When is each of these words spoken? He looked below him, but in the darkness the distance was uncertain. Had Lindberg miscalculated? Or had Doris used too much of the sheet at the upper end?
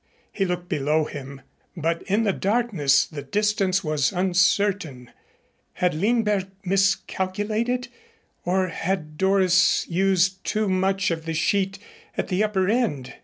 He 0.31 0.45
looked 0.45 0.67
below 0.67 1.03
him, 1.05 1.41
but 1.77 2.01
in 2.07 2.23
the 2.23 2.33
darkness 2.33 3.05
the 3.05 3.21
distance 3.21 3.83
was 3.83 4.11
uncertain. 4.11 5.11
Had 5.73 5.93
Lindberg 5.93 6.47
miscalculated? 6.65 7.87
Or 8.43 8.69
had 8.69 9.15
Doris 9.15 9.87
used 9.87 10.43
too 10.43 10.67
much 10.67 11.11
of 11.11 11.25
the 11.25 11.35
sheet 11.35 11.77
at 12.17 12.29
the 12.29 12.43
upper 12.43 12.67
end? 12.67 13.13